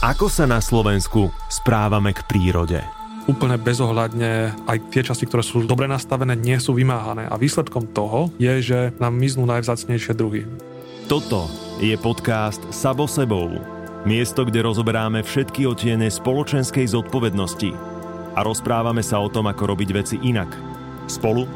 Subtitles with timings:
[0.00, 2.80] Ako sa na Slovensku správame k prírode?
[3.28, 7.30] úplne bezohľadne aj tie časti, ktoré sú dobre nastavené, nie sú vymáhané.
[7.30, 10.48] A výsledkom toho je, že nám miznú najvzácnejšie druhy.
[11.06, 11.46] Toto
[11.78, 13.62] je podcast Sabo sebou.
[14.02, 17.70] Miesto, kde rozoberáme všetky otiene spoločenskej zodpovednosti
[18.34, 20.50] a rozprávame sa o tom, ako robiť veci inak.
[21.06, 21.46] Spolu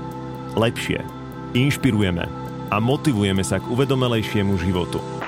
[0.55, 1.01] lepšie.
[1.57, 2.29] Inšpirujeme
[2.71, 5.24] a motivujeme sa k uvedomelejšiemu životu.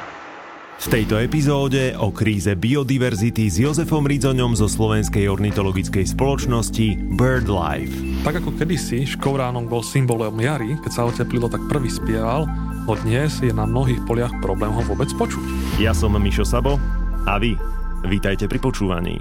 [0.77, 8.21] V tejto epizóde o kríze biodiverzity s Jozefom Ridzoňom zo Slovenskej ornitologickej spoločnosti BirdLife.
[8.21, 12.45] Tak ako kedysi škovránok bol symbolom jary, keď sa oteplilo, tak prvý spieval,
[12.85, 15.43] no dnes je na mnohých poliach problém ho vôbec počuť.
[15.81, 16.77] Ja som Mišo Sabo
[17.25, 17.57] a vy,
[18.05, 19.17] vítajte pri počúvaní.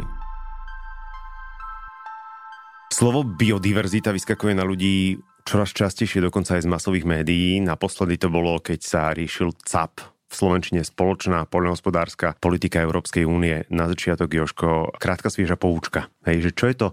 [2.91, 7.63] Slovo biodiverzita vyskakuje na ľudí čoraz častejšie, dokonca aj z masových médií.
[7.63, 13.63] Naposledy to bolo, keď sa riešil CAP, v Slovenčine spoločná poľnohospodárska politika Európskej únie.
[13.69, 16.09] Na začiatok, Joško, krátka svieža poučka.
[16.25, 16.87] Hej, že čo je to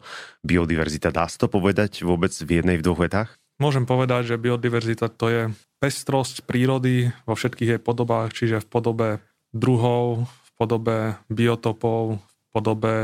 [0.45, 1.15] biodiverzita?
[1.15, 3.31] Dá sa to povedať vôbec v jednej, v dvoch vetách?
[3.61, 5.43] Môžem povedať, že biodiverzita to je
[5.83, 9.09] pestrosť prírody vo všetkých jej podobách, čiže v podobe
[9.55, 12.95] druhov, v podobe biotopov, v podobe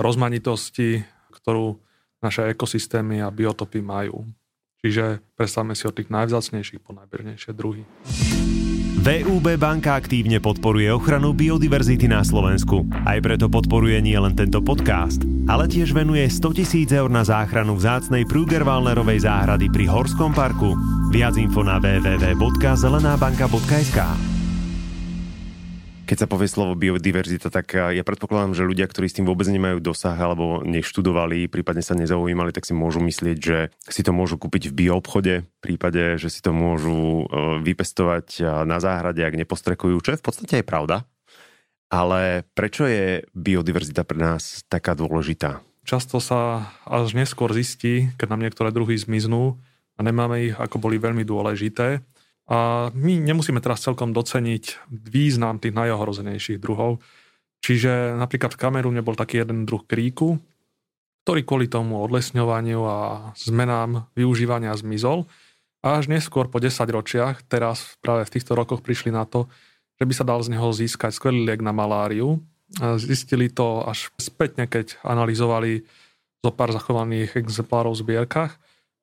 [0.00, 1.78] rozmanitosti, ktorú
[2.20, 4.28] naše ekosystémy a biotopy majú.
[4.80, 7.84] Čiže predstavme si od tých najvzácnejších po najbežnejšie druhy.
[9.00, 12.84] VUB banka aktívne podporuje ochranu biodiverzity na Slovensku.
[13.08, 18.28] Aj preto podporuje nielen tento podcast, ale tiež venuje 100 tisíc eur na záchranu vzácnej
[18.28, 20.76] Prugerwalnerovej záhrady pri Horskom parku.
[21.08, 24.29] Viac info na www.zelenabanka.sk
[26.10, 29.78] keď sa povie slovo biodiverzita, tak ja predpokladám, že ľudia, ktorí s tým vôbec nemajú
[29.78, 34.74] dosah alebo neštudovali, prípadne sa nezaujímali, tak si môžu myslieť, že si to môžu kúpiť
[34.74, 40.10] v bioobchode, v prípade, že si to môžu e, vypestovať na záhrade, ak nepostrekujú, čo
[40.10, 40.96] je v podstate aj pravda.
[41.94, 45.62] Ale prečo je biodiverzita pre nás taká dôležitá?
[45.86, 49.62] Často sa až neskôr zistí, keď nám niektoré druhy zmiznú
[49.94, 52.02] a nemáme ich, ako boli veľmi dôležité.
[52.50, 56.98] A my nemusíme teraz celkom doceniť význam tých najohrozenejších druhov.
[57.62, 60.34] Čiže napríklad v Kamerune bol taký jeden druh kríku,
[61.22, 62.98] ktorý kvôli tomu odlesňovaniu a
[63.38, 65.30] zmenám využívania zmizol.
[65.86, 69.46] A až neskôr po 10 ročiach, teraz práve v týchto rokoch prišli na to,
[70.00, 72.42] že by sa dal z neho získať skvelý liek na maláriu.
[72.98, 75.86] Zistili to až spätne, keď analyzovali
[76.40, 78.58] zo pár zachovaných exemplárov v zbierkach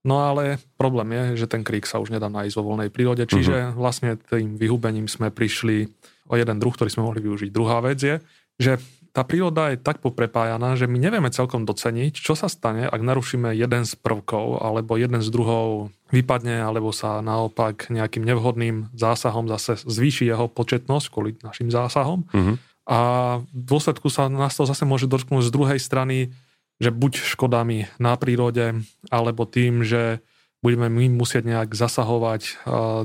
[0.06, 3.72] No ale problém je, že ten krík sa už nedá nájsť vo voľnej prírode, čiže
[3.72, 3.76] uh-huh.
[3.76, 5.90] vlastne tým vyhubením sme prišli
[6.28, 7.50] o jeden druh, ktorý sme mohli využiť.
[7.50, 8.16] Druhá vec je,
[8.60, 8.78] že
[9.18, 13.50] tá príroda je tak poprepájaná, že my nevieme celkom doceniť, čo sa stane, ak narušíme
[13.50, 19.82] jeden z prvkov, alebo jeden z druhov vypadne, alebo sa naopak nejakým nevhodným zásahom zase
[19.82, 22.30] zvýši jeho početnosť kvôli našim zásahom.
[22.30, 22.62] Uh-huh.
[22.86, 23.00] A
[23.42, 26.32] v dôsledku sa nás to zase môže dotknúť z druhej strany
[26.78, 30.22] že buď škodami na prírode, alebo tým, že
[30.62, 32.54] budeme my musieť nejak zasahovať eh,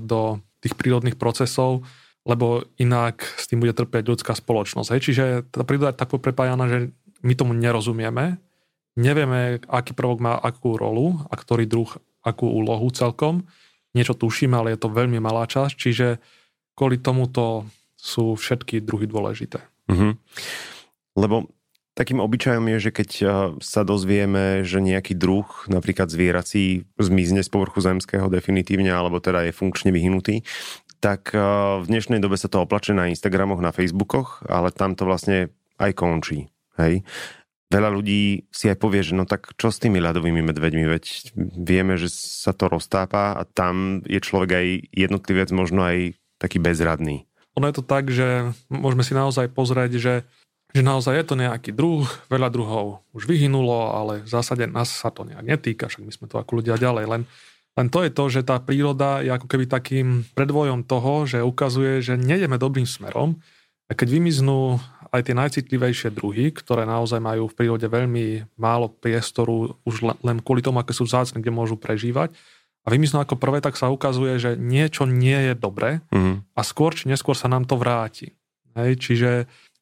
[0.00, 1.82] do tých prírodných procesov,
[2.22, 4.88] lebo inak s tým bude trpieť ľudská spoločnosť.
[4.94, 5.00] Hej.
[5.11, 6.78] Čiže tá príroda je tak prepájana, že
[7.27, 8.38] my tomu nerozumieme,
[8.94, 11.91] nevieme, aký prvok má akú rolu a ktorý druh
[12.22, 13.43] akú úlohu celkom.
[13.93, 16.06] Niečo tušíme, ale je to veľmi malá časť, čiže
[16.78, 17.66] kvôli tomuto
[17.99, 19.62] sú všetky druhy dôležité.
[19.91, 20.12] Mm-hmm.
[21.19, 21.50] Lebo
[21.93, 23.29] Takým obyčajom je, že keď eh,
[23.61, 29.53] sa dozvieme, že nejaký druh, napríklad zvierací, zmizne z povrchu zemského definitívne, alebo teda je
[29.53, 30.41] funkčne vyhnutý,
[31.05, 31.41] tak eh,
[31.81, 35.93] v dnešnej dobe sa to oplače na Instagramoch, na Facebookoch, ale tam to vlastne aj
[35.93, 36.49] končí.
[36.81, 37.05] Hej?
[37.73, 41.05] Veľa ľudí si aj povie, že no tak čo s tými ľadovými medveďmi, veď
[41.57, 47.25] vieme, že sa to roztápa a tam je človek aj jednotlivec možno aj taký bezradný.
[47.57, 50.15] Ono je to tak, že môžeme si naozaj pozrieť, že
[50.72, 55.12] že naozaj je to nejaký druh, veľa druhov už vyhynulo, ale v zásade nás sa
[55.12, 57.05] to nejak netýka, však my sme to ako ľudia ďalej.
[57.09, 57.22] Len,
[57.77, 62.00] len to je to, že tá príroda je ako keby takým predvojom toho, že ukazuje,
[62.00, 63.37] že nejdeme dobrým smerom
[63.88, 64.81] a keď vymiznú
[65.12, 70.64] aj tie najcitlivejšie druhy, ktoré naozaj majú v prírode veľmi málo priestoru už len kvôli
[70.64, 72.32] tomu, aké sú vzácne, kde môžu prežívať,
[72.82, 76.50] a vymiznú ako prvé, tak sa ukazuje, že niečo nie je dobré mm.
[76.58, 78.35] a skôr či neskôr sa nám to vráti.
[78.75, 79.31] Hej, čiže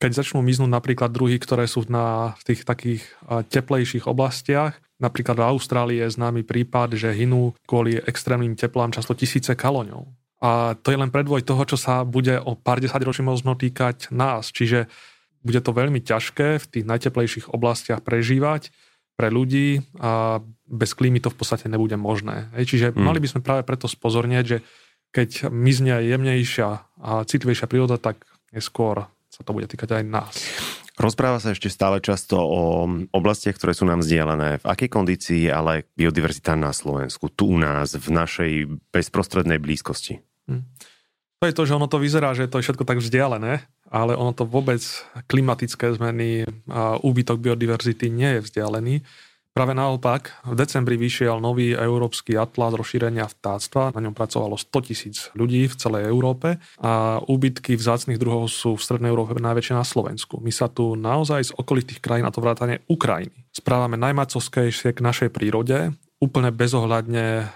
[0.00, 5.98] keď začnú miznúť napríklad druhy, ktoré sú na, tých takých teplejších oblastiach, napríklad v Austrálii
[6.00, 10.08] je známy prípad, že hynú kvôli extrémnym teplám často tisíce kaloňov.
[10.40, 14.08] A to je len predvoj toho, čo sa bude o pár desať ročí možno týkať
[14.08, 14.48] nás.
[14.48, 14.88] Čiže
[15.44, 18.72] bude to veľmi ťažké v tých najteplejších oblastiach prežívať
[19.20, 22.48] pre ľudí a bez klímy to v podstate nebude možné.
[22.56, 23.04] Čiže hmm.
[23.04, 24.58] mali by sme práve preto spozornieť, že
[25.12, 26.68] keď mizne jemnejšia
[27.04, 30.36] a citlivejšia príroda, tak neskôr sa to bude týkať aj nás.
[31.00, 32.84] Rozpráva sa ešte stále často o
[33.16, 34.60] oblastiach, ktoré sú nám vzdialené.
[34.60, 38.52] V akej kondícii ale biodiverzita na Slovensku, tu u nás, v našej
[38.92, 40.20] bezprostrednej blízkosti?
[40.44, 40.68] Hm.
[41.40, 44.36] To je to, že ono to vyzerá, že to je všetko tak vzdialené, ale ono
[44.36, 44.84] to vôbec
[45.24, 48.94] klimatické zmeny a úbytok biodiverzity nie je vzdialený.
[49.50, 55.16] Práve naopak, v decembri vyšiel nový európsky atlas rozšírenia vtáctva, na ňom pracovalo 100 tisíc
[55.34, 60.38] ľudí v celej Európe a úbytky vzácných druhov sú v Strednej Európe najväčšie na Slovensku.
[60.38, 65.34] My sa tu naozaj z okolitých krajín, a to vrátane Ukrajiny, správame najmacovskejšie k našej
[65.34, 67.48] prírode, úplne bezohľadne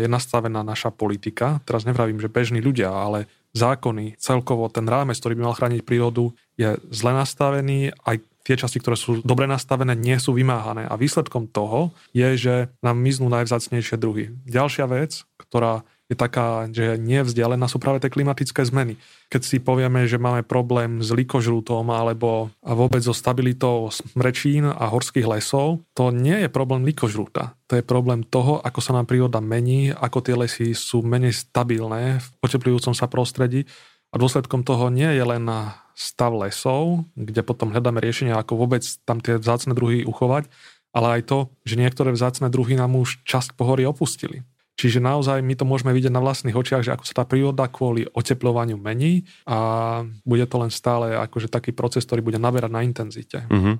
[0.00, 1.60] je nastavená naša politika.
[1.68, 6.32] Teraz nevravím, že bežní ľudia, ale zákony, celkovo ten rámec, ktorý by mal chrániť prírodu,
[6.56, 10.86] je zle nastavený, aj tie časti, ktoré sú dobre nastavené, nie sú vymáhané.
[10.86, 14.34] A výsledkom toho je, že nám miznú najvzácnejšie druhy.
[14.46, 19.00] Ďalšia vec, ktorá je taká, že nie vzdialená, sú práve tie klimatické zmeny.
[19.32, 25.24] Keď si povieme, že máme problém s likožrútom alebo vôbec so stabilitou smrečín a horských
[25.24, 27.56] lesov, to nie je problém likožrúta.
[27.72, 32.20] To je problém toho, ako sa nám príroda mení, ako tie lesy sú menej stabilné
[32.20, 33.64] v poteplujúcom sa prostredí.
[34.12, 35.48] A dôsledkom toho nie je len
[35.94, 40.48] stav lesov, kde potom hľadáme riešenia, ako vôbec tam tie vzácne druhy uchovať,
[40.92, 44.44] ale aj to, že niektoré vzácne druhy nám už časť pohory opustili.
[44.72, 48.08] Čiže naozaj my to môžeme vidieť na vlastných očiach, že ako sa tá príroda kvôli
[48.08, 53.44] oteplovaniu mení a bude to len stále akože taký proces, ktorý bude naberať na intenzite.
[53.52, 53.74] Mm-hmm.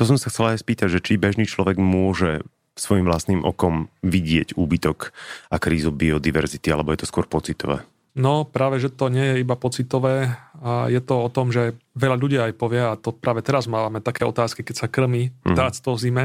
[0.00, 2.40] To som sa chcela aj spýtať, že či bežný človek môže
[2.72, 5.12] svojim vlastným okom vidieť úbytok
[5.52, 7.84] a krízu biodiverzity, alebo je to skôr pocitové?
[8.16, 12.16] No práve, že to nie je iba pocitové a je to o tom, že veľa
[12.20, 15.56] ľudí aj povie, a to práve teraz máme také otázky, keď sa krmí mhm.
[15.56, 16.24] vtáctvo v zime,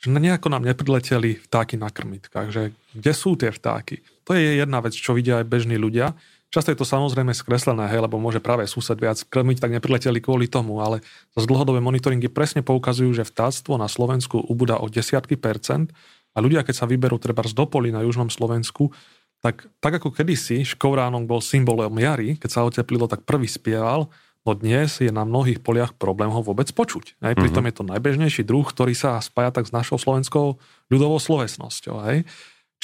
[0.00, 4.04] že nejako nám neprileteli vtáky na krmitkách, že kde sú tie vtáky.
[4.28, 6.12] To je jedna vec, čo vidia aj bežní ľudia.
[6.52, 10.46] Často je to samozrejme skreslené, hej, lebo môže práve sused viac krmiť, tak neprileteli kvôli
[10.46, 11.02] tomu, ale
[11.34, 15.90] z dlhodobé monitoringy presne poukazujú, že vtáctvo na Slovensku ubúda o desiatky percent
[16.34, 18.94] a ľudia, keď sa vyberú treba z Dopoli na južnom Slovensku,
[19.44, 24.08] tak, tak ako kedysi škovránok bol symbolom jary, keď sa oteplilo, tak prvý spieval,
[24.40, 27.20] no dnes je na mnohých poliach problém ho vôbec počuť.
[27.20, 27.36] Hej?
[27.36, 27.68] Pritom mm-hmm.
[27.68, 30.56] je to najbežnejší druh, ktorý sa spája tak s našou slovenskou
[30.88, 31.96] ľudovou slovesnosťou.
[32.08, 32.24] Hej?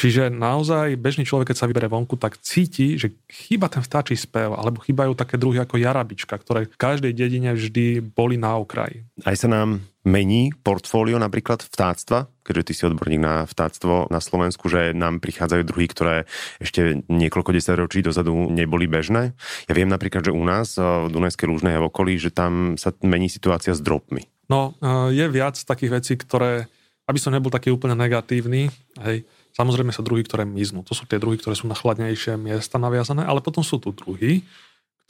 [0.01, 4.57] Čiže naozaj bežný človek, keď sa vybere vonku, tak cíti, že chýba ten vtáčí spev,
[4.57, 9.05] alebo chýbajú také druhy ako jarabička, ktoré v každej dedine vždy boli na okraji.
[9.29, 14.73] Aj sa nám mení portfólio napríklad vtáctva, keďže ty si odborník na vtáctvo na Slovensku,
[14.73, 16.17] že nám prichádzajú druhy, ktoré
[16.57, 19.37] ešte niekoľko ročí dozadu neboli bežné.
[19.69, 22.97] Ja viem napríklad, že u nás v Dunajskej Lúžnej a v okolí, že tam sa
[23.05, 24.25] mení situácia s dropmi.
[24.49, 24.73] No,
[25.13, 26.65] je viac takých vecí, ktoré,
[27.05, 28.73] aby som nebol taký úplne negatívny,
[29.05, 30.87] hej, Samozrejme sú druhy, ktoré miznú.
[30.87, 34.47] To sú tie druhy, ktoré sú na chladnejšie miesta naviazané, ale potom sú tu druhy,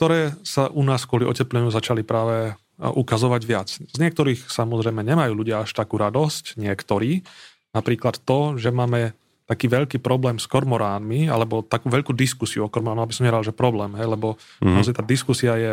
[0.01, 3.69] ktoré sa u nás kvôli otepleniu začali práve ukazovať viac.
[3.69, 7.21] Z niektorých samozrejme nemajú ľudia až takú radosť, niektorí.
[7.71, 9.13] Napríklad to, že máme
[9.45, 13.51] taký veľký problém s kormoránmi, alebo takú veľkú diskusiu o kormoránoch, aby som neral, že
[13.51, 14.95] problém, hej, lebo mm-hmm.
[14.95, 15.71] tá diskusia je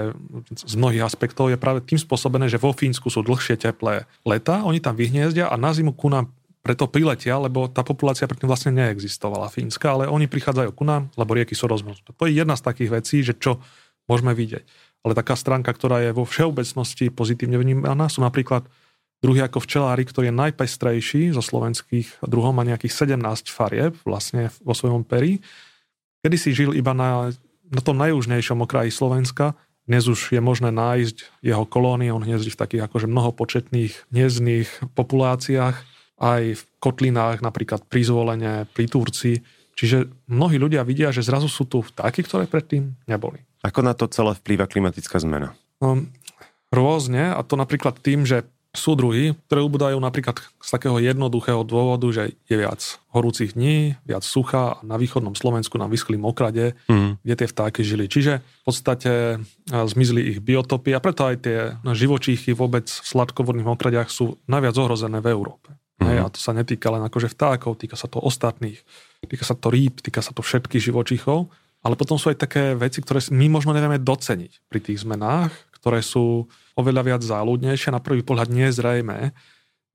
[0.51, 4.83] z mnohých aspektov je práve tým spôsobené, že vo Fínsku sú dlhšie teplé leta, oni
[4.83, 6.27] tam vyhniezdia a na zimu ku nám
[6.63, 11.35] preto priletia, lebo tá populácia predtým vlastne neexistovala fínska, ale oni prichádzajú ku nám, lebo
[11.35, 12.13] rieky sú rozmrznuté.
[12.13, 13.63] To je jedna z takých vecí, že čo
[14.11, 14.65] môžeme vidieť.
[15.07, 18.67] Ale taká stránka, ktorá je vo všeobecnosti pozitívne vnímaná, sú napríklad
[19.23, 24.75] druhy ako včelári, ktorý je najpestrejší zo slovenských druhov, má nejakých 17 farieb vlastne vo
[24.75, 25.43] svojom peri.
[26.23, 27.31] Kedy si žil iba na,
[27.71, 29.55] na tom najjužnejšom okraji Slovenska,
[29.89, 35.81] dnes už je možné nájsť jeho kolónie, on hniezdí v takých akože mnohopočetných hniezdných populáciách
[36.19, 39.41] aj v kotlinách, napríklad pri zvolenie, pri Turci.
[39.79, 43.39] Čiže mnohí ľudia vidia, že zrazu sú tu vtáky, ktoré predtým neboli.
[43.63, 45.55] Ako na to celé vplýva klimatická zmena?
[45.79, 46.11] Um,
[46.75, 48.43] rôzne, a to napríklad tým, že
[48.77, 54.21] sú druhy, ktoré ubúdajú napríklad z takého jednoduchého dôvodu, že je viac horúcich dní, viac
[54.27, 57.25] sucha a na východnom Slovensku nám vyschli mokrade, mm.
[57.25, 58.11] kde tie vtáky žili.
[58.13, 59.41] Čiže v podstate
[59.73, 65.25] zmizli ich biotopy a preto aj tie živočíchy vôbec v sladkovodných mokradiach sú najviac ohrozené
[65.25, 65.78] v Európe.
[65.99, 66.09] Mm-hmm.
[66.15, 68.79] Hej, a to sa netýka len akože vtákov, týka sa to ostatných,
[69.27, 71.51] týka sa to rýb, týka sa to všetkých živočíchov,
[71.83, 76.03] ale potom sú aj také veci, ktoré my možno nevieme doceniť pri tých zmenách, ktoré
[76.03, 76.47] sú
[76.79, 79.35] oveľa viac záľudnejšie, na prvý pohľad nezrejme.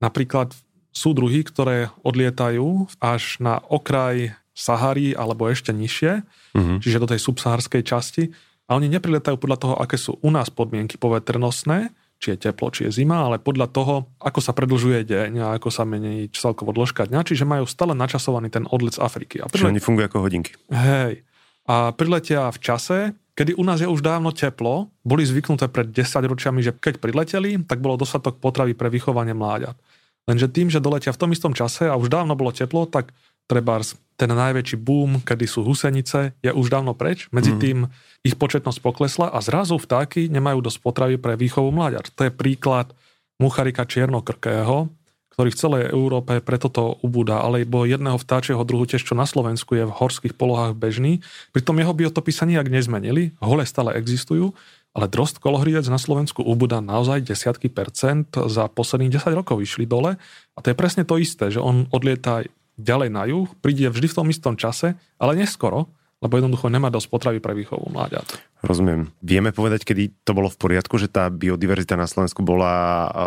[0.00, 0.52] Napríklad
[0.92, 6.22] sú druhy, ktoré odlietajú až na okraj Sahary alebo ešte nižšie,
[6.54, 6.78] mm-hmm.
[6.84, 8.30] čiže do tej subsaharskej časti
[8.70, 11.90] a oni nepriletajú podľa toho, aké sú u nás podmienky poveternostné,
[12.22, 15.68] či je teplo, či je zima, ale podľa toho, ako sa predlžuje deň a ako
[15.68, 19.42] sa mení celkovo dĺžka dňa, čiže majú stále načasovaný ten odlet z Afriky.
[19.42, 19.60] A prilete...
[19.60, 20.52] Čiže oni fungujú ako hodinky.
[20.72, 21.26] Hej.
[21.64, 22.98] A priletia v čase,
[23.36, 27.60] kedy u nás je už dávno teplo, boli zvyknuté pred 10 ročiami, že keď prileteli,
[27.64, 29.76] tak bolo dostatok potravy pre vychovanie mláďat.
[30.24, 33.12] Lenže tým, že doletia v tom istom čase a už dávno bolo teplo, tak
[33.44, 33.80] treba
[34.14, 37.26] ten najväčší boom, kedy sú husenice, je už dávno preč.
[37.34, 37.58] Medzi mm.
[37.58, 37.78] tým
[38.22, 42.14] ich početnosť poklesla a zrazu vtáky nemajú dosť potravy pre výchovu mláďat.
[42.14, 42.94] To je príklad
[43.42, 44.86] mucharika čiernokrkého,
[45.34, 49.74] ktorý v celej Európe preto to ubúda, alebo jedného vtáčieho druhu tiež, čo na Slovensku
[49.74, 51.18] je v horských polohách bežný.
[51.50, 54.54] Pritom jeho biotopy sa nijak nezmenili, hole stále existujú,
[54.94, 60.14] ale drost kolohriec na Slovensku ubúda naozaj desiatky percent za posledných 10 rokov išli dole
[60.54, 62.46] a to je presne to isté, že on odlieta
[62.78, 65.90] ďalej na juh, príde vždy v tom istom čase, ale neskoro,
[66.22, 68.24] lebo jednoducho nemá dosť potravy pre výchovu mláďat.
[68.64, 69.12] Rozumiem.
[69.20, 72.72] Vieme povedať, kedy to bolo v poriadku, že tá biodiverzita na Slovensku bola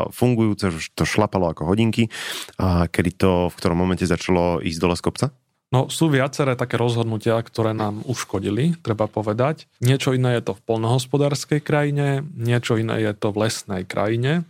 [0.10, 2.10] fungujúca, že to šlapalo ako hodinky
[2.58, 5.26] a kedy to v ktorom momente začalo ísť dole z kopca?
[5.68, 9.68] No sú viaceré také rozhodnutia, ktoré nám uškodili, treba povedať.
[9.84, 14.48] Niečo iné je to v polnohospodárskej krajine, niečo iné je to v lesnej krajine.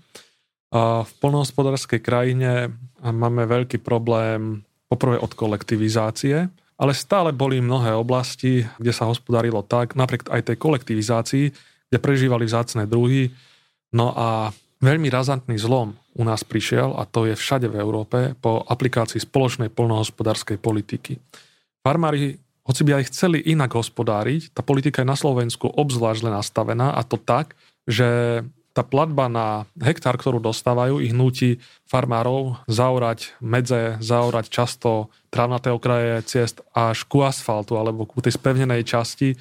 [0.70, 2.70] A v polnohospodárskej krajine
[3.01, 9.98] máme veľký problém poprvé od kolektivizácie, ale stále boli mnohé oblasti, kde sa hospodarilo tak,
[9.98, 11.46] napriek aj tej kolektivizácii,
[11.89, 13.34] kde prežívali vzácne druhy.
[13.91, 18.62] No a veľmi razantný zlom u nás prišiel, a to je všade v Európe, po
[18.62, 21.17] aplikácii spoločnej polnohospodárskej politiky.
[21.82, 27.01] Farmári, hoci by aj chceli inak hospodáriť, tá politika je na Slovensku obzvlášť nastavená a
[27.01, 27.56] to tak,
[27.88, 28.44] že
[28.77, 31.57] tá platba na hektár, ktorú dostávajú, ich nutí
[31.89, 38.86] farmárov zaorať medze, zaorať často trávnaté okraje ciest až ku asfaltu alebo ku tej spevnenej
[38.86, 39.34] časti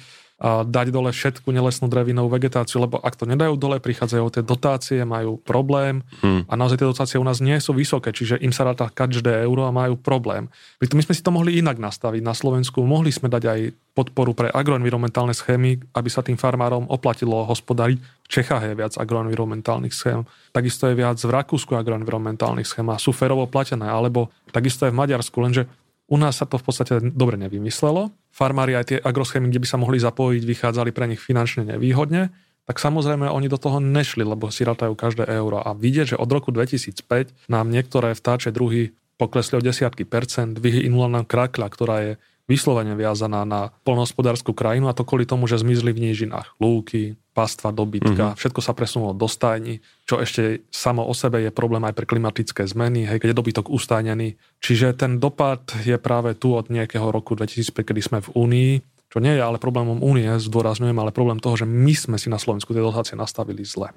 [0.45, 5.41] dať dole všetku nelesnú drevinovú vegetáciu, lebo ak to nedajú dole, prichádzajú tie dotácie, majú
[5.41, 6.45] problém hmm.
[6.45, 9.65] a naozaj tie dotácie u nás nie sú vysoké, čiže im sa ráta každé euro
[9.65, 10.45] a majú problém.
[10.77, 13.59] Pritom my sme si to mohli inak nastaviť na Slovensku, mohli sme dať aj
[13.97, 17.97] podporu pre agroenvironmentálne schémy, aby sa tým farmárom oplatilo hospodariť.
[17.97, 20.21] V Čechách je viac agroenvironmentálnych schém,
[20.53, 25.01] takisto je viac v Rakúsku agroenvironmentálnych schém a sú férovo platené, alebo takisto je v
[25.01, 25.65] Maďarsku, lenže
[26.07, 28.15] u nás sa to v podstate dobre nevymyslelo.
[28.31, 32.31] Farmári aj tie agroschémy, kde by sa mohli zapojiť, vychádzali pre nich finančne nevýhodne,
[32.67, 35.63] tak samozrejme oni do toho nešli, lebo si ratajú každé euro.
[35.63, 41.11] A vidieť, že od roku 2005 nám niektoré vtáče druhy poklesli o desiatky percent, vyhynula
[41.11, 42.11] nám krakľa, ktorá je
[42.47, 47.69] vyslovene viazaná na polnohospodárskú krajinu a to kvôli tomu, že zmizli v nížinách lúky, pastva
[47.69, 48.39] dobytka, mm-hmm.
[48.41, 52.65] všetko sa presunulo do stajní, čo ešte samo o sebe je problém aj pre klimatické
[52.65, 54.33] zmeny, hej, keď je dobytok ustajnený.
[54.57, 58.71] Čiže ten dopad je práve tu od nejakého roku 2005, kedy sme v Únii,
[59.13, 62.41] čo nie je ale problémom Únie, zdôrazňujem, ale problém toho, že my sme si na
[62.41, 63.93] Slovensku tie dotácie nastavili zle.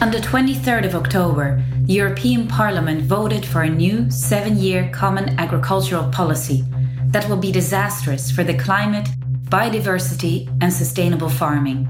[0.00, 6.08] On the 23rd of October, the European Parliament voted for a new seven-year common agricultural
[6.10, 6.64] policy
[7.12, 9.06] that will be disastrous for the climate,
[9.46, 11.86] biodiversity, and sustainable farming.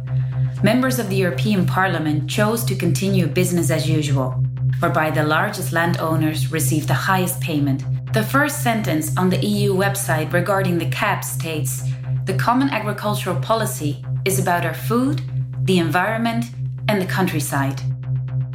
[0.65, 4.31] Members of the European Parliament chose to continue business as usual,
[4.79, 7.85] whereby the largest landowners receive the highest payment.
[8.15, 11.83] The first sentence on the EU website regarding the CAP states
[12.25, 15.21] the common agricultural policy is about our food,
[15.67, 16.47] the environment,
[16.89, 17.79] and the countryside.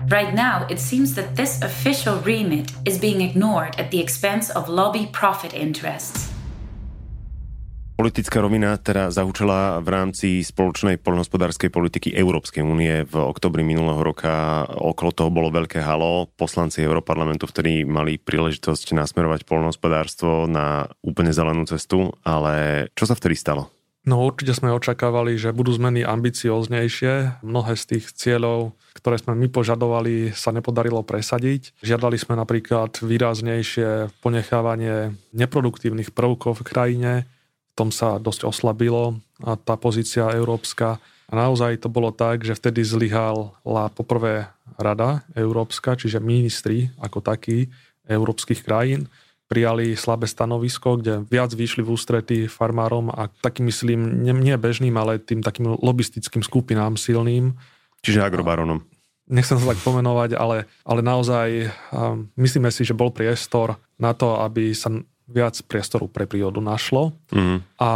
[0.07, 4.67] Right now, it seems that this official remit is being ignored at the expense of
[4.67, 6.28] lobby profit interests.
[7.99, 14.63] Politická rovina teda zaučila v rámci spoločnej poľnohospodárskej politiky Európskej únie v oktobri minulého roka.
[14.71, 16.31] Okolo toho bolo veľké halo.
[16.39, 23.35] Poslanci Európarlamentu vtedy mali príležitosť nasmerovať poľnohospodárstvo na úplne zelenú cestu, ale čo sa vtedy
[23.35, 23.67] stalo?
[24.07, 27.43] No určite sme očakávali, že budú zmeny ambicioznejšie.
[27.43, 31.75] Mnohé z tých cieľov, ktoré sme my požadovali, sa nepodarilo presadiť.
[31.83, 37.13] Žiadali sme napríklad výraznejšie ponechávanie neproduktívnych prvkov v krajine,
[37.79, 40.99] tom sa dosť oslabilo a tá pozícia európska.
[41.29, 47.71] A naozaj to bolo tak, že vtedy zlyhala poprvé Rada Európska, čiže ministri ako takí
[48.09, 49.07] európskych krajín
[49.49, 55.17] prijali slabé stanovisko, kde viac vyšli v ústrety farmárom a takým myslím, nie bežným, ale
[55.17, 57.57] tým takým lobistickým skupinám silným.
[58.05, 58.85] Čiže agrobaronom.
[59.29, 64.37] Nechcem sa tak pomenovať, ale, ale naozaj um, myslíme si, že bol priestor na to,
[64.41, 64.89] aby sa
[65.29, 67.13] viac priestoru pre prírodu našlo.
[67.29, 67.61] Mm.
[67.77, 67.89] A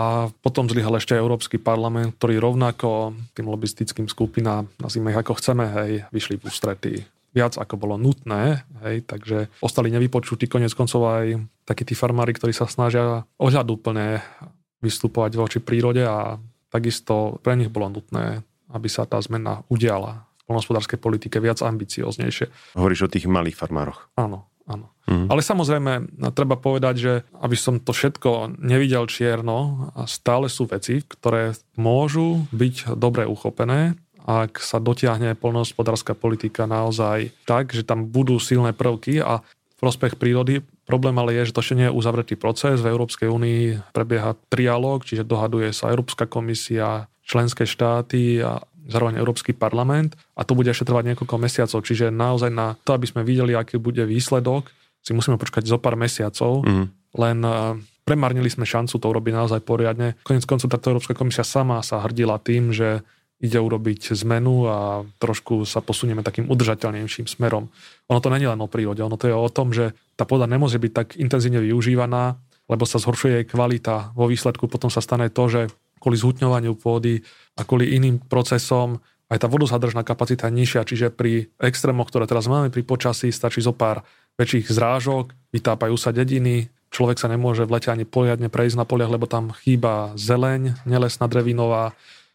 [0.46, 5.92] potom zlyhal ešte Európsky parlament, ktorý rovnako tým lobistickým skupinám, nazvime ich ako chceme, hej,
[6.14, 6.94] vyšli v ústrety
[7.34, 12.54] viac ako bolo nutné, hej, takže ostali nevypočutí konec koncov aj takí tí farmári, ktorí
[12.54, 14.22] sa snažia ohľadúplne
[14.86, 16.38] vystupovať voči prírode a
[16.70, 22.78] takisto pre nich bolo nutné, aby sa tá zmena udiala v polnospodárskej politike viac ambicioznejšie.
[22.78, 24.14] Hovoríš o tých malých farmároch.
[24.14, 24.46] Áno.
[25.34, 31.58] Ale samozrejme, treba povedať, že aby som to všetko nevidel čierno, stále sú veci, ktoré
[31.74, 33.98] môžu byť dobre uchopené,
[34.30, 39.42] ak sa dotiahne polnohospodárska politika naozaj tak, že tam budú silné prvky a
[39.82, 40.62] prospech prírody.
[40.86, 42.80] Problém ale je, že to ešte nie je uzavretý proces.
[42.80, 49.52] V Európskej únii prebieha trialóg, čiže dohaduje sa Európska komisia, členské štáty a zároveň Európsky
[49.52, 51.80] parlament a to bude ešte trvať niekoľko mesiacov.
[51.84, 54.72] Čiže naozaj na to, aby sme videli, aký bude výsledok,
[55.04, 56.86] si musíme počkať zo pár mesiacov, mm.
[57.20, 57.54] len eh,
[58.08, 60.16] premárnili sme šancu to urobiť naozaj poriadne.
[60.24, 63.04] Konec koncov táto Európska komisia sama sa hrdila tým, že
[63.44, 67.68] ide urobiť zmenu a trošku sa posunieme takým udržateľnejším smerom.
[68.08, 70.80] Ono to není len o prírode, ono to je o tom, že tá pôda nemôže
[70.80, 72.40] byť tak intenzívne využívaná,
[72.72, 74.16] lebo sa zhoršuje jej kvalita.
[74.16, 75.62] Vo výsledku potom sa stane to, že
[76.00, 77.20] kvôli zhutňovaniu pôdy
[77.60, 82.46] a kvôli iným procesom aj tá vodozadržná kapacita je nižšia, čiže pri extrémoch, ktoré teraz
[82.46, 84.06] máme pri počasí, stačí zo pár
[84.38, 89.14] väčších zrážok, vytápajú sa dediny, človek sa nemôže v lete ani poriadne prejsť na poliach,
[89.14, 91.94] lebo tam chýba zeleň, nelesná drevinová,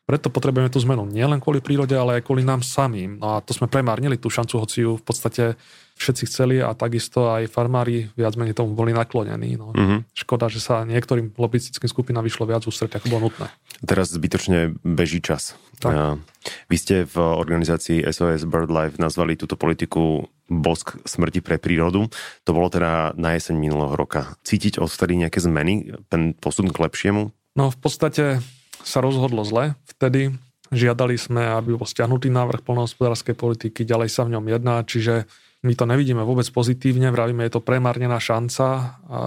[0.08, 3.20] preto potrebujeme tú zmenu nielen kvôli prírode, ale aj kvôli nám samým.
[3.20, 5.52] No a to sme premárnili tú šancu, hoci ju v podstate
[6.00, 9.60] všetci chceli a takisto aj farmári viac menej tomu boli naklonení.
[9.60, 9.76] No.
[9.76, 10.08] Mm-hmm.
[10.16, 13.52] Škoda, že sa niektorým lobistickým skupinám vyšlo viac ústreť, ako bolo nutné.
[13.84, 15.60] Teraz zbytočne beží čas.
[15.76, 16.24] Tak.
[16.72, 22.08] Vy ste v organizácii SOS BirdLife nazvali túto politiku bosk smrti pre prírodu.
[22.48, 24.34] To bolo teda na jeseň minulého roka.
[24.42, 27.30] Cítiť odtedy nejaké zmeny, ten posun k lepšiemu?
[27.54, 28.40] No v podstate
[28.82, 30.32] sa rozhodlo zle vtedy.
[30.68, 35.24] Žiadali sme, aby bol stiahnutý návrh polnohospodárskej politiky, ďalej sa v ňom jedná, čiže
[35.64, 39.18] my to nevidíme vôbec pozitívne, vravíme, je to premárnená šanca a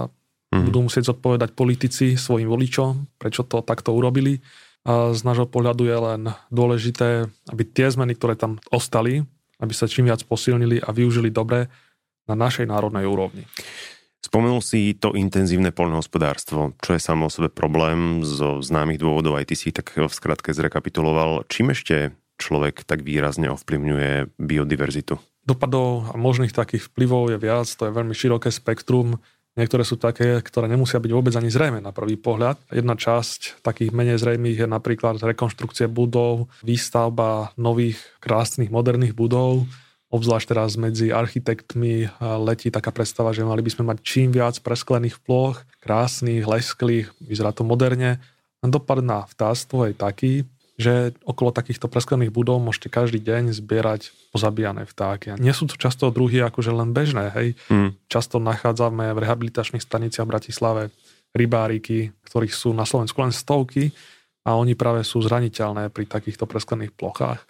[0.54, 0.64] mm.
[0.70, 4.38] budú musieť zodpovedať politici svojim voličom, prečo to takto urobili.
[4.82, 9.26] A z nášho pohľadu je len dôležité, aby tie zmeny, ktoré tam ostali,
[9.62, 11.70] aby sa čím viac posilnili a využili dobre
[12.26, 13.46] na našej národnej úrovni.
[14.22, 19.50] Spomenul si to intenzívne poľnohospodárstvo, čo je samo o sebe problém zo známych dôvodov, aj
[19.50, 21.42] ty si tak v skratke zrekapituloval.
[21.50, 25.18] Čím ešte človek tak výrazne ovplyvňuje biodiverzitu?
[25.42, 29.18] Dopadov a možných takých vplyvov je viac, to je veľmi široké spektrum.
[29.52, 32.56] Niektoré sú také, ktoré nemusia byť vôbec ani zrejme na prvý pohľad.
[32.72, 39.68] Jedna časť takých menej zrejmých je napríklad rekonštrukcie budov, výstavba nových krásnych moderných budov,
[40.08, 45.20] obzvlášť teraz medzi architektmi letí taká predstava, že mali by sme mať čím viac presklených
[45.20, 48.24] ploch, krásnych, lesklých, vyzerá to moderne.
[48.64, 50.32] Dopad na vtáctvo je taký,
[50.82, 55.32] že okolo takýchto presklených budov môžete každý deň zbierať pozabíjané vtáky.
[55.32, 57.48] A nie sú to často druhy akože len bežné, hej.
[57.70, 57.94] Mm.
[58.10, 60.82] Často nachádzame v rehabilitačných staniciach v Bratislave
[61.32, 63.94] rybáriky, ktorých sú na Slovensku len stovky
[64.42, 67.40] a oni práve sú zraniteľné pri takýchto presklených plochách.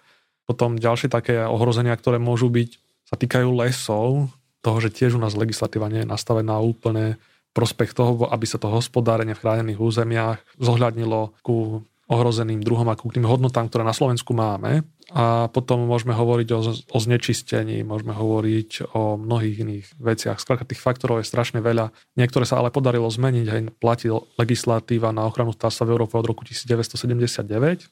[0.45, 2.69] Potom ďalšie také ohrozenia, ktoré môžu byť,
[3.09, 4.29] sa týkajú lesov,
[4.63, 7.19] toho, že tiež u nás legislatíva nie je nastavená úplne
[7.51, 11.83] prospech toho, aby sa to hospodárenie v chránených územiach zohľadnilo ku
[12.13, 14.85] ohrozeným druhom a ku tým hodnotám, ktoré na Slovensku máme.
[15.13, 20.41] A potom môžeme hovoriť o, o znečistení, môžeme hovoriť o mnohých iných veciach.
[20.41, 21.93] Skrátka tých faktorov je strašne veľa.
[22.17, 23.45] Niektoré sa ale podarilo zmeniť.
[23.51, 27.45] Aj platí legislatíva na ochranu vtáctva v Európe od roku 1979,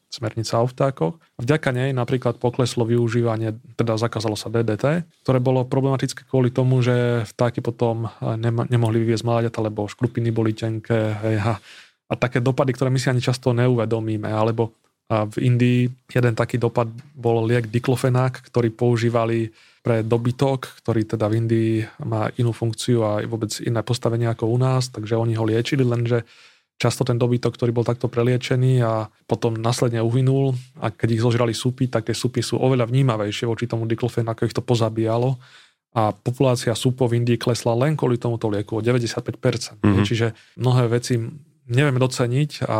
[0.10, 1.14] smernica o vtákoch.
[1.38, 7.28] Vďaka nej napríklad pokleslo využívanie, teda zakázalo sa DDT, ktoré bolo problematické kvôli tomu, že
[7.28, 8.10] vtáky potom
[8.72, 11.14] nemohli vyviezť mláďata, lebo škrupiny boli tenké.
[11.22, 11.60] Hej,
[12.12, 14.76] a také dopady, ktoré my si ani často neuvedomíme, alebo
[15.12, 19.52] v Indii jeden taký dopad bol liek diklofenák, ktorý používali
[19.84, 21.74] pre dobytok, ktorý teda v Indii
[22.08, 26.24] má inú funkciu a vôbec iné postavenie ako u nás, takže oni ho liečili, lenže
[26.80, 31.54] často ten dobytok, ktorý bol takto preliečený a potom následne uhynul a keď ich zožrali
[31.54, 35.38] súpy, tak tie súpy sú oveľa vnímavejšie voči tomu diklofenáku, ich to pozabíjalo
[35.92, 39.84] a populácia súpov v Indii klesla len kvôli tomuto lieku o 95%.
[39.84, 40.06] Mm-hmm.
[40.08, 41.20] Čiže mnohé veci
[41.72, 42.80] nevieme doceniť a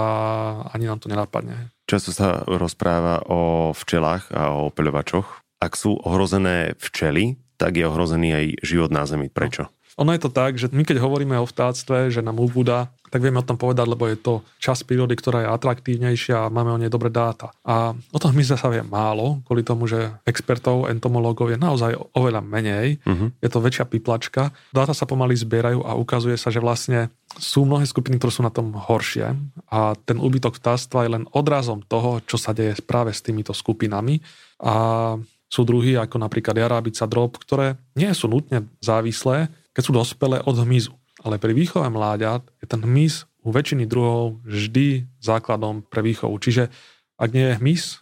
[0.76, 1.72] ani nám to nenapadne.
[1.88, 5.42] Často sa rozpráva o včelách a o opeľovačoch.
[5.62, 9.30] Ak sú ohrozené včely, tak je ohrozený aj život na Zemi.
[9.30, 9.70] Prečo?
[10.00, 13.44] Ono je to tak, že my keď hovoríme o vtáctve, že nám ubúda, tak vieme
[13.44, 16.88] o tom povedať, lebo je to časť prírody, ktorá je atraktívnejšia a máme o nej
[16.88, 17.52] dobré dáta.
[17.68, 22.40] A o tom my sa vie málo, kvôli tomu, že expertov, entomológov je naozaj oveľa
[22.40, 23.04] menej.
[23.04, 23.36] Uh-huh.
[23.44, 24.56] Je to väčšia piplačka.
[24.72, 28.52] Dáta sa pomaly zbierajú a ukazuje sa, že vlastne sú mnohé skupiny, ktoré sú na
[28.52, 29.36] tom horšie
[29.68, 34.24] a ten úbytok vtáctva je len odrazom toho, čo sa deje práve s týmito skupinami.
[34.64, 35.16] A
[35.52, 40.56] sú druhy ako napríklad jarábica drob, ktoré nie sú nutne závislé, keď sú dospelé od
[40.58, 40.94] hmyzu.
[41.22, 46.34] Ale pri výchove mláďat je ten hmyz u väčšiny druhov vždy základom pre výchovu.
[46.38, 46.70] Čiže
[47.18, 48.01] ak nie je hmyz,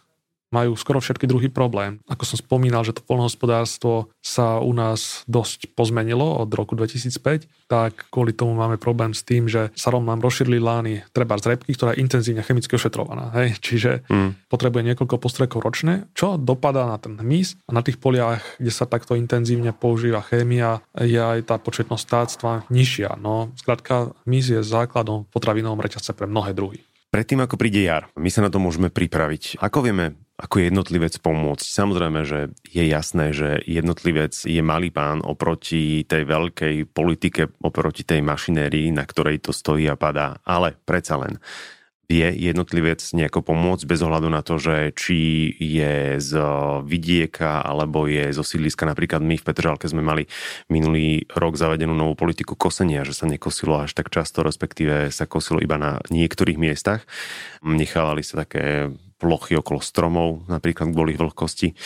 [0.50, 2.02] majú skoro všetky druhý problém.
[2.10, 8.10] Ako som spomínal, že to polnohospodárstvo sa u nás dosť pozmenilo od roku 2005, tak
[8.10, 11.94] kvôli tomu máme problém s tým, že sa nám rozšírili lány treba z repky, ktorá
[11.94, 13.30] je intenzívne chemicky ošetrovaná.
[13.38, 13.62] Hej?
[13.62, 14.50] Čiže mm.
[14.50, 18.90] potrebuje niekoľko postrekov ročne, čo dopadá na ten hmyz a na tých poliach, kde sa
[18.90, 23.22] takto intenzívne používa chémia, je aj tá početnosť táctva nižšia.
[23.22, 26.82] No, skrátka, hmyz je základom potravinovom reťazce pre mnohé druhy.
[27.10, 29.58] Predtým, ako príde jar, my sa na to môžeme pripraviť.
[29.58, 31.66] Ako vieme ako jednotlivec pomôcť.
[31.68, 38.24] Samozrejme, že je jasné, že jednotlivec je malý pán oproti tej veľkej politike, oproti tej
[38.24, 41.36] mašinérii, na ktorej to stojí a padá, ale predsa len
[42.10, 46.32] vie jednotlivec nejako pomôcť bez ohľadu na to, že či je z
[46.82, 48.82] vidieka alebo je zo sídliska.
[48.82, 50.26] Napríklad my v Petržalke sme mali
[50.66, 55.62] minulý rok zavedenú novú politiku kosenia, že sa nekosilo až tak často, respektíve sa kosilo
[55.62, 57.06] iba na niektorých miestach.
[57.62, 61.76] Nechávali sa také plochy okolo stromov, napríklad kvôli vlhkosti.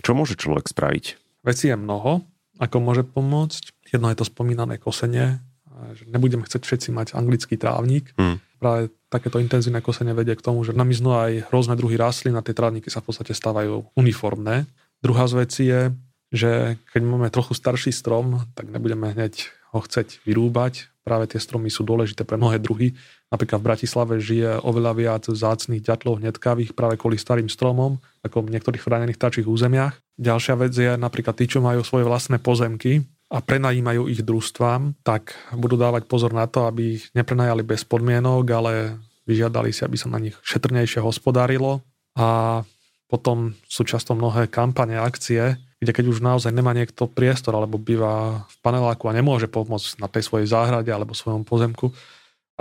[0.00, 1.04] Čo môže človek spraviť?
[1.44, 2.24] Veci je mnoho,
[2.56, 3.92] ako môže pomôcť.
[3.92, 5.44] Jedno je to spomínané kosenie,
[5.92, 8.16] že nebudeme chcieť všetci mať anglický trávnik.
[8.16, 8.40] Hmm.
[8.56, 12.56] Práve takéto intenzívne kosenie vedie k tomu, že namiznú aj rôzne druhy rastlín a tie
[12.56, 14.64] trávniky sa v podstate stávajú uniformné.
[15.02, 15.90] Druhá z vecí je,
[16.32, 20.88] že keď máme trochu starší strom, tak nebudeme hneď ho chceť vyrúbať.
[21.02, 22.94] Práve tie stromy sú dôležité pre mnohé druhy.
[23.32, 28.52] Napríklad v Bratislave žije oveľa viac zácných ďatlov hnedkavých práve kvôli starým stromom, ako v
[28.52, 29.96] niektorých chránených tačích územiach.
[30.20, 35.32] Ďalšia vec je napríklad tí, čo majú svoje vlastné pozemky, a prenajímajú ich družstvám, tak
[35.56, 40.12] budú dávať pozor na to, aby ich neprenajali bez podmienok, ale vyžiadali si, aby sa
[40.12, 41.80] na nich šetrnejšie hospodárilo.
[42.12, 42.60] A
[43.08, 48.44] potom sú často mnohé kampane, akcie, kde keď už naozaj nemá niekto priestor alebo býva
[48.44, 51.88] v paneláku a nemôže pomôcť na tej svojej záhrade alebo svojom pozemku,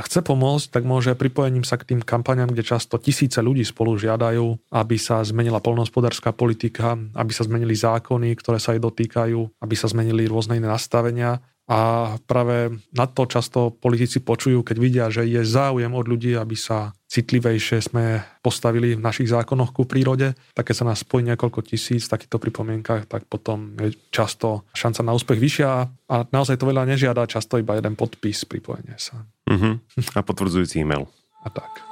[0.01, 4.01] a chce pomôcť, tak môže pripojením sa k tým kampaniám, kde často tisíce ľudí spolu
[4.01, 9.75] žiadajú, aby sa zmenila polnohospodárska politika, aby sa zmenili zákony, ktoré sa jej dotýkajú, aby
[9.77, 11.37] sa zmenili rôzne iné nastavenia
[11.71, 16.57] a práve na to často politici počujú, keď vidia, že je záujem od ľudí, aby
[16.57, 21.63] sa citlivejšie sme postavili v našich zákonoch ku prírode, tak keď sa nás spojí niekoľko
[21.63, 25.71] tisíc v takýchto pripomienkach, tak potom je často šanca na úspech vyššia
[26.11, 29.23] a naozaj to veľa nežiada, často iba jeden podpis pripojenie sa.
[29.51, 29.75] Uh-huh.
[30.15, 31.11] A potvrdzujúci e-mail.
[31.43, 31.91] A tak.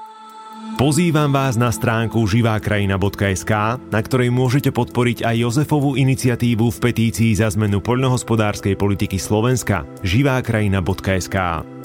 [0.79, 3.53] Pozývam vás na stránku živákrajina.sk,
[3.91, 11.35] na ktorej môžete podporiť aj Jozefovú iniciatívu v petícii za zmenu poľnohospodárskej politiky Slovenska živákrajina.sk.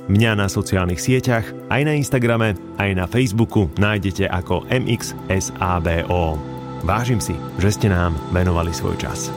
[0.04, 6.38] Mňa na sociálnych sieťach, aj na Instagrame, aj na Facebooku nájdete ako MXSABO.
[6.84, 9.32] Vážim si, že ste nám venovali svoj čas.